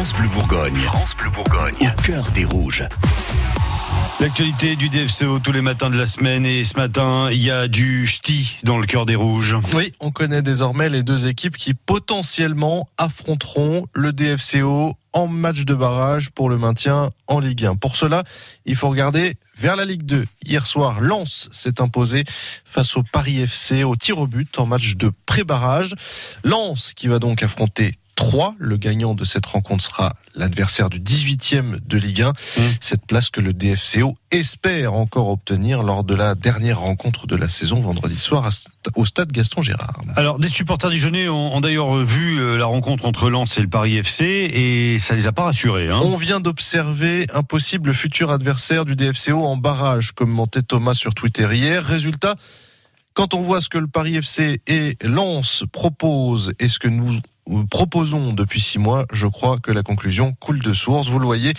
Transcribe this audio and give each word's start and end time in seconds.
France 0.00 0.14
Bleu 0.14 0.28
Bourgogne. 0.28 0.80
France 0.80 1.14
Bleu 1.14 1.28
Bourgogne. 1.28 1.74
Au 1.82 2.02
cœur 2.02 2.30
des 2.30 2.46
rouges. 2.46 2.84
L'actualité 4.18 4.74
du 4.74 4.88
DFCO 4.88 5.40
tous 5.40 5.52
les 5.52 5.60
matins 5.60 5.90
de 5.90 5.98
la 5.98 6.06
semaine 6.06 6.46
et 6.46 6.64
ce 6.64 6.74
matin, 6.74 7.28
il 7.30 7.42
y 7.42 7.50
a 7.50 7.68
du 7.68 8.06
ch'ti 8.06 8.56
dans 8.62 8.78
le 8.78 8.86
cœur 8.86 9.04
des 9.04 9.14
rouges. 9.14 9.58
Oui, 9.74 9.92
on 10.00 10.10
connaît 10.10 10.40
désormais 10.40 10.88
les 10.88 11.02
deux 11.02 11.26
équipes 11.26 11.58
qui 11.58 11.74
potentiellement 11.74 12.88
affronteront 12.96 13.88
le 13.92 14.14
DFCO 14.14 14.96
en 15.12 15.26
match 15.26 15.66
de 15.66 15.74
barrage 15.74 16.30
pour 16.30 16.48
le 16.48 16.56
maintien 16.56 17.10
en 17.26 17.38
Ligue 17.38 17.66
1. 17.66 17.74
Pour 17.74 17.96
cela, 17.96 18.24
il 18.64 18.76
faut 18.76 18.88
regarder 18.88 19.34
vers 19.58 19.76
la 19.76 19.84
Ligue 19.84 20.04
2. 20.04 20.24
Hier 20.46 20.66
soir, 20.66 21.02
Lens 21.02 21.50
s'est 21.52 21.78
imposé 21.78 22.24
face 22.64 22.96
au 22.96 23.02
Paris 23.02 23.42
FC 23.42 23.84
au 23.84 23.96
tir 23.96 24.18
au 24.18 24.26
but 24.26 24.58
en 24.58 24.64
match 24.64 24.96
de 24.96 25.12
pré-barrage. 25.26 25.94
Lens 26.42 26.94
qui 26.94 27.06
va 27.06 27.18
donc 27.18 27.42
affronter 27.42 27.96
3. 28.20 28.54
Le 28.58 28.76
gagnant 28.76 29.14
de 29.14 29.24
cette 29.24 29.46
rencontre 29.46 29.82
sera 29.82 30.12
l'adversaire 30.34 30.90
du 30.90 31.00
18e 31.00 31.78
de 31.82 31.96
Ligue 31.96 32.20
1. 32.20 32.28
Mmh. 32.28 32.60
Cette 32.78 33.06
place 33.06 33.30
que 33.30 33.40
le 33.40 33.54
DFCO 33.54 34.14
espère 34.30 34.92
encore 34.92 35.28
obtenir 35.28 35.82
lors 35.82 36.04
de 36.04 36.14
la 36.14 36.34
dernière 36.34 36.80
rencontre 36.80 37.26
de 37.26 37.34
la 37.34 37.48
saison 37.48 37.80
vendredi 37.80 38.16
soir 38.16 38.50
au 38.94 39.06
stade 39.06 39.32
Gaston 39.32 39.62
Gérard. 39.62 40.02
Alors, 40.16 40.38
des 40.38 40.50
supporters 40.50 40.90
dijonnais 40.90 41.30
ont, 41.30 41.56
ont 41.56 41.62
d'ailleurs 41.62 41.96
vu 41.96 42.38
euh, 42.38 42.58
la 42.58 42.66
rencontre 42.66 43.06
entre 43.06 43.30
Lens 43.30 43.56
et 43.56 43.62
le 43.62 43.68
Paris 43.68 43.96
FC 43.96 44.24
et 44.26 44.98
ça 44.98 45.14
les 45.14 45.26
a 45.26 45.32
pas 45.32 45.44
rassurés. 45.44 45.88
Hein. 45.88 46.00
On 46.02 46.18
vient 46.18 46.40
d'observer 46.40 47.26
un 47.32 47.42
possible 47.42 47.94
futur 47.94 48.30
adversaire 48.30 48.84
du 48.84 48.96
DFCO 48.96 49.46
en 49.46 49.56
barrage, 49.56 50.12
commentait 50.12 50.60
Thomas 50.60 50.92
sur 50.92 51.14
Twitter 51.14 51.48
hier. 51.50 51.82
Résultat, 51.82 52.34
quand 53.14 53.32
on 53.32 53.40
voit 53.40 53.62
ce 53.62 53.70
que 53.70 53.78
le 53.78 53.88
Paris 53.88 54.16
FC 54.16 54.60
et 54.66 54.98
Lens 55.02 55.64
proposent 55.72 56.52
et 56.58 56.68
ce 56.68 56.78
que 56.78 56.88
nous 56.88 57.20
proposons 57.70 58.32
depuis 58.32 58.60
six 58.60 58.78
mois, 58.78 59.06
je 59.12 59.26
crois 59.26 59.58
que 59.58 59.72
la 59.72 59.82
conclusion 59.82 60.32
coule 60.40 60.60
de 60.60 60.72
source. 60.72 61.08
Vous 61.08 61.18
le 61.18 61.26
voyez, 61.26 61.52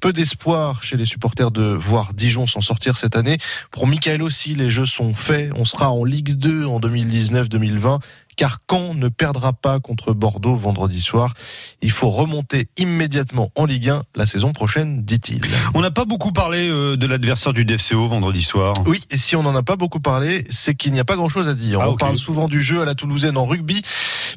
peu 0.00 0.12
d'espoir 0.12 0.82
chez 0.82 0.96
les 0.96 1.06
supporters 1.06 1.50
de 1.50 1.62
voir 1.62 2.14
Dijon 2.14 2.46
s'en 2.46 2.60
sortir 2.60 2.96
cette 2.96 3.16
année. 3.16 3.38
Pour 3.70 3.86
Michael 3.86 4.22
aussi, 4.22 4.54
les 4.54 4.70
jeux 4.70 4.86
sont 4.86 5.14
faits. 5.14 5.52
On 5.56 5.64
sera 5.64 5.92
en 5.92 6.04
Ligue 6.04 6.34
2 6.34 6.64
en 6.66 6.80
2019-2020 6.80 8.00
car 8.36 8.58
Caen 8.70 8.94
ne 8.94 9.08
perdra 9.08 9.52
pas 9.52 9.80
contre 9.80 10.12
Bordeaux 10.12 10.56
vendredi 10.56 11.00
soir. 11.00 11.34
Il 11.82 11.90
faut 11.90 12.10
remonter 12.10 12.68
immédiatement 12.76 13.50
en 13.54 13.66
Ligue 13.66 13.90
1 13.90 14.02
la 14.16 14.26
saison 14.26 14.52
prochaine, 14.52 15.02
dit-il. 15.02 15.40
On 15.74 15.80
n'a 15.80 15.90
pas 15.90 16.04
beaucoup 16.04 16.32
parlé 16.32 16.68
euh, 16.68 16.96
de 16.96 17.06
l'adversaire 17.06 17.52
du 17.52 17.64
DFCO 17.64 18.08
vendredi 18.08 18.42
soir. 18.42 18.74
Oui, 18.86 19.02
et 19.10 19.18
si 19.18 19.36
on 19.36 19.42
n'en 19.42 19.54
a 19.54 19.62
pas 19.62 19.76
beaucoup 19.76 20.00
parlé, 20.00 20.44
c'est 20.50 20.74
qu'il 20.74 20.92
n'y 20.92 21.00
a 21.00 21.04
pas 21.04 21.16
grand-chose 21.16 21.48
à 21.48 21.54
dire. 21.54 21.80
Ah, 21.82 21.90
on 21.90 21.96
parle 21.96 22.16
souvent 22.16 22.48
du 22.48 22.62
jeu 22.62 22.80
à 22.80 22.84
la 22.84 22.94
Toulousaine 22.94 23.36
en 23.36 23.44
rugby, 23.44 23.82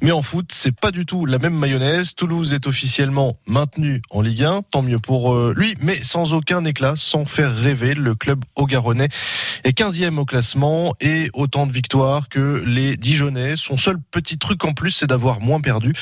mais 0.02 0.12
en 0.12 0.22
foot, 0.22 0.52
c'est 0.52 0.78
pas 0.78 0.92
du 0.92 1.06
tout 1.06 1.26
la 1.26 1.40
même 1.40 1.56
mayonnaise. 1.56 2.14
Toulouse 2.16 2.54
est 2.54 2.68
officiellement 2.68 3.38
maintenu 3.48 4.02
en 4.10 4.22
Ligue 4.22 4.44
1, 4.44 4.64
tant 4.72 4.82
mieux 4.82 5.00
pour 5.00 5.34
euh, 5.34 5.54
lui, 5.56 5.76
mais 5.80 5.96
sans 5.96 6.34
aucun 6.34 6.66
éclat, 6.66 6.94
sans 6.98 7.26
faire 7.26 7.56
rêver. 7.56 7.94
Le 7.94 8.16
club 8.16 8.44
Garonnais 8.66 9.10
est 9.64 9.78
15e 9.78 10.18
au 10.18 10.26
classement 10.26 10.96
et 11.00 11.30
autant 11.34 11.68
de 11.68 11.72
victoires 11.72 12.30
que 12.30 12.64
les 12.66 12.98
Dijonais. 12.98 13.56
Son 13.56 13.78
seul 13.86 13.98
petit 14.10 14.40
truc 14.40 14.66
en 14.66 14.74
plus, 14.74 14.90
c'est 14.90 15.06
d'avoir 15.06 15.42
moins 15.42 15.62
perdu. 15.62 15.94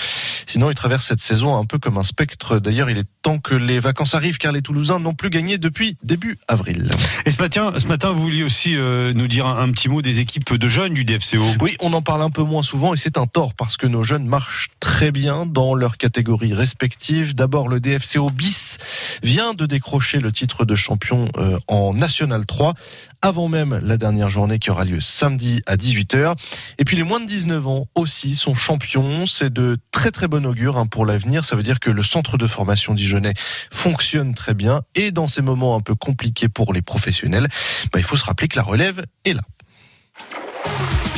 Sinon, 0.47 0.69
il 0.69 0.75
traverse 0.75 1.05
cette 1.05 1.19
saison 1.19 1.57
un 1.57 1.65
peu 1.65 1.79
comme 1.79 1.97
un 1.97 2.03
spectre. 2.03 2.59
D'ailleurs, 2.59 2.89
il 2.89 2.97
est 2.97 3.09
temps 3.21 3.39
que 3.39 3.55
les 3.55 3.79
vacances 3.79 4.15
arrivent 4.15 4.37
car 4.37 4.53
les 4.53 4.61
Toulousains 4.61 4.99
n'ont 4.99 5.13
plus 5.13 5.29
gagné 5.29 5.57
depuis 5.57 5.97
début 6.01 6.37
avril. 6.47 6.89
Et 7.25 7.31
ce 7.31 7.41
matin, 7.41 7.73
ce 7.77 7.87
matin 7.87 8.11
vous 8.11 8.21
vouliez 8.21 8.43
aussi 8.43 8.75
euh, 8.75 9.13
nous 9.13 9.27
dire 9.27 9.47
un, 9.47 9.71
petit 9.71 9.89
mot 9.89 10.01
des 10.01 10.21
équipes 10.21 10.53
de 10.53 10.67
jeunes 10.67 10.93
du 10.93 11.03
DFCO. 11.03 11.43
Oui, 11.61 11.75
on 11.81 11.91
en 11.93 12.01
parle 12.01 12.21
un 12.21 12.29
peu 12.29 12.43
moins 12.43 12.63
souvent 12.63 12.93
et 12.93 12.97
c'est 12.97 13.17
un 13.17 13.27
tort 13.27 13.53
parce 13.53 13.75
que 13.75 13.87
nos 13.87 14.03
jeunes 14.03 14.25
marchent 14.25 14.69
très 14.79 15.11
bien 15.11 15.45
dans 15.45 15.73
leurs 15.73 15.97
catégories 15.97 16.53
respectives. 16.53 17.35
D'abord, 17.35 17.67
le 17.67 17.79
DFCO 17.79 18.29
bis 18.29 18.72
vient 19.21 19.53
de 19.53 19.65
décrocher 19.65 20.19
le 20.19 20.31
titre 20.31 20.65
de 20.65 20.75
champion 20.75 21.27
euh, 21.37 21.57
en 21.67 21.93
National 21.93 22.45
3 22.45 22.73
avant 23.21 23.47
même 23.47 23.79
la 23.81 23.97
dernière 23.97 24.29
journée 24.29 24.59
qui 24.59 24.69
aura 24.69 24.85
lieu 24.85 24.99
samedi 24.99 25.61
à 25.65 25.77
18h. 25.77 26.35
Et 26.77 26.85
puis 26.85 26.97
les 26.97 27.03
moins 27.03 27.19
de 27.19 27.25
19 27.25 27.67
ans 27.67 27.85
aussi 27.95 28.35
sont 28.35 28.55
champions. 28.55 29.25
C'est 29.25 29.51
de 29.51 29.77
très 29.91 30.11
très 30.11 30.27
bon 30.27 30.45
augure 30.45 30.77
hein, 30.77 30.87
pour 30.87 31.05
l'avenir. 31.05 31.45
Ça 31.45 31.55
veut 31.55 31.63
dire 31.63 31.79
que 31.79 31.89
le 31.89 32.03
centre 32.03 32.37
de 32.37 32.47
formation 32.47 32.93
dijonnais 32.93 33.33
fonctionne 33.71 34.33
très 34.33 34.53
bien. 34.53 34.81
Et 34.95 35.11
dans 35.11 35.27
ces 35.27 35.41
moments 35.41 35.75
un 35.75 35.81
peu 35.81 35.95
compliqués 35.95 36.49
pour 36.49 36.73
les 36.73 36.81
professionnels, 36.81 37.47
bah, 37.91 37.99
il 37.99 38.03
faut 38.03 38.17
se 38.17 38.25
rappeler 38.25 38.47
que 38.47 38.57
la 38.57 38.63
relève 38.63 39.05
est 39.25 39.33
là. 39.33 39.41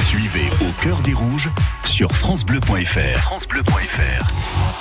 Suivez 0.05 0.49
au 0.61 0.71
cœur 0.83 1.01
des 1.01 1.13
rouges 1.13 1.49
sur 1.83 2.11
francebleu.fr. 2.15 3.21
francebleu.fr. 3.21 4.75